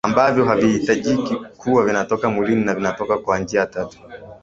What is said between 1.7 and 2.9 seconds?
vinatoka mwilini na